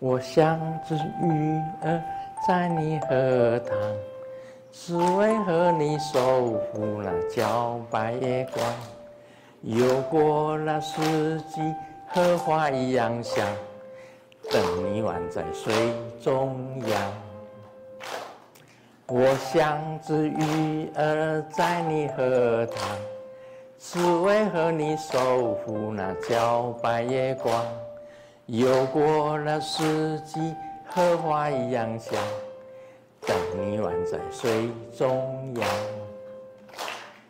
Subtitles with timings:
[0.00, 2.00] 我像只鱼儿
[2.46, 3.76] 在你荷塘，
[4.70, 8.64] 只为和你守护那皎白月光。
[9.62, 11.74] 游过了四季，
[12.06, 13.44] 荷花一样香，
[14.52, 15.74] 等你宛在水
[16.22, 16.56] 中
[16.86, 17.12] 央。
[19.08, 22.98] 我像只鱼儿在你荷塘，
[23.80, 27.66] 只为和你守护那皎白月光。
[28.48, 30.40] 游过了四季，
[30.86, 32.14] 荷花一样香，
[33.26, 35.97] 等你宛在水中央。